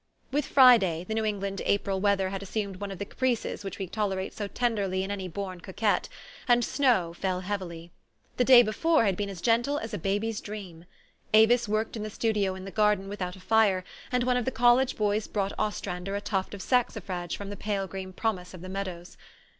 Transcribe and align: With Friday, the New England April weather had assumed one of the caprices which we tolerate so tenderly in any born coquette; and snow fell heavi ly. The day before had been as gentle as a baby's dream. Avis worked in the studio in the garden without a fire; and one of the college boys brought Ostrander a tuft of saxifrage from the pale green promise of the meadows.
With 0.31 0.47
Friday, 0.47 1.03
the 1.07 1.13
New 1.13 1.25
England 1.25 1.61
April 1.63 2.01
weather 2.01 2.29
had 2.29 2.41
assumed 2.41 2.77
one 2.77 2.89
of 2.89 2.97
the 2.97 3.05
caprices 3.05 3.63
which 3.63 3.77
we 3.77 3.85
tolerate 3.85 4.33
so 4.33 4.47
tenderly 4.47 5.03
in 5.03 5.11
any 5.11 5.27
born 5.27 5.61
coquette; 5.61 6.09
and 6.47 6.65
snow 6.65 7.13
fell 7.13 7.41
heavi 7.43 7.65
ly. 7.69 7.89
The 8.37 8.43
day 8.43 8.63
before 8.63 9.05
had 9.05 9.15
been 9.15 9.29
as 9.29 9.41
gentle 9.41 9.77
as 9.77 9.93
a 9.93 9.99
baby's 9.99 10.41
dream. 10.41 10.85
Avis 11.35 11.69
worked 11.69 11.95
in 11.95 12.01
the 12.01 12.09
studio 12.09 12.55
in 12.55 12.65
the 12.65 12.71
garden 12.71 13.09
without 13.09 13.35
a 13.35 13.39
fire; 13.39 13.83
and 14.11 14.23
one 14.23 14.37
of 14.37 14.45
the 14.45 14.49
college 14.49 14.95
boys 14.97 15.27
brought 15.27 15.53
Ostrander 15.59 16.15
a 16.15 16.21
tuft 16.21 16.55
of 16.55 16.61
saxifrage 16.63 17.37
from 17.37 17.51
the 17.51 17.55
pale 17.55 17.85
green 17.85 18.11
promise 18.11 18.55
of 18.55 18.61
the 18.61 18.69
meadows. 18.69 19.17